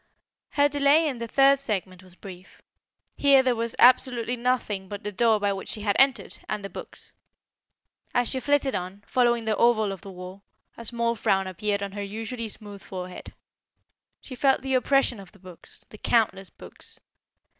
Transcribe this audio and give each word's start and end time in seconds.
Her 0.53 0.67
delay 0.67 1.07
in 1.07 1.19
the 1.19 1.27
third 1.27 1.59
segment 1.59 2.01
was 2.01 2.15
brief. 2.15 2.59
Here 3.17 3.43
there 3.43 3.55
was 3.55 3.75
absolutely 3.77 4.35
nothing 4.35 4.87
but 4.87 5.03
the 5.03 5.11
door 5.11 5.39
by 5.39 5.53
which 5.53 5.69
she 5.69 5.81
had 5.81 5.95
entered, 5.99 6.39
and 6.49 6.65
the 6.65 6.71
books. 6.71 7.13
As 8.11 8.27
she 8.27 8.39
flitted 8.39 8.73
on, 8.73 9.03
following 9.05 9.45
the 9.45 9.55
oval 9.55 9.91
of 9.91 10.01
the 10.01 10.09
wall, 10.09 10.41
a 10.75 10.85
small 10.85 11.13
frown 11.15 11.45
appeared 11.45 11.83
on 11.83 11.91
her 11.91 12.01
usually 12.01 12.47
smooth 12.47 12.81
forehead. 12.81 13.35
She 14.19 14.33
felt 14.33 14.63
the 14.63 14.73
oppression 14.73 15.19
of 15.19 15.33
the 15.33 15.37
books 15.39 15.85
the 15.89 15.99
countless 15.99 16.49
books. 16.49 16.99